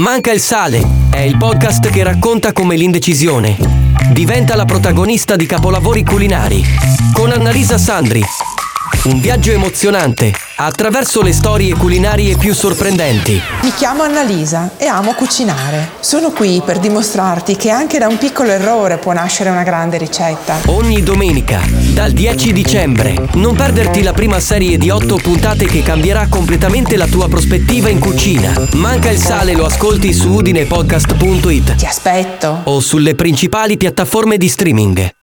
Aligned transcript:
Manca 0.00 0.32
il 0.32 0.40
sale 0.40 0.82
è 1.10 1.18
il 1.18 1.36
podcast 1.36 1.90
che 1.90 2.02
racconta 2.02 2.54
come 2.54 2.74
l'indecisione 2.74 3.54
diventa 4.12 4.56
la 4.56 4.64
protagonista 4.64 5.36
di 5.36 5.44
capolavori 5.44 6.02
culinari. 6.04 6.64
Con 7.12 7.30
Annalisa 7.30 7.76
Sandri. 7.76 8.24
Un 9.04 9.18
viaggio 9.20 9.50
emozionante 9.52 10.32
attraverso 10.56 11.22
le 11.22 11.32
storie 11.32 11.74
culinarie 11.74 12.36
più 12.36 12.52
sorprendenti. 12.54 13.40
Mi 13.62 13.72
chiamo 13.72 14.02
Annalisa 14.02 14.72
e 14.76 14.86
amo 14.86 15.14
cucinare. 15.14 15.92
Sono 16.00 16.30
qui 16.32 16.60
per 16.62 16.78
dimostrarti 16.78 17.56
che 17.56 17.70
anche 17.70 17.98
da 17.98 18.08
un 18.08 18.18
piccolo 18.18 18.50
errore 18.50 18.98
può 18.98 19.12
nascere 19.12 19.48
una 19.48 19.62
grande 19.62 19.96
ricetta. 19.96 20.58
Ogni 20.66 21.02
domenica, 21.02 21.60
dal 21.94 22.12
10 22.12 22.52
dicembre, 22.52 23.14
non 23.34 23.54
perderti 23.56 24.02
la 24.02 24.12
prima 24.12 24.38
serie 24.38 24.76
di 24.76 24.90
8 24.90 25.16
puntate 25.16 25.64
che 25.64 25.82
cambierà 25.82 26.26
completamente 26.28 26.96
la 26.98 27.06
tua 27.06 27.26
prospettiva 27.28 27.88
in 27.88 27.98
cucina. 28.00 28.52
Manca 28.74 29.08
il 29.10 29.18
sale, 29.18 29.54
lo 29.54 29.64
ascolti 29.64 30.12
su 30.12 30.28
udinepodcast.it 30.30 31.74
Ti 31.76 31.86
aspetto. 31.86 32.60
o 32.64 32.80
sulle 32.80 33.14
principali 33.14 33.78
piattaforme 33.78 34.36
di 34.36 34.48
streaming. 34.48 35.10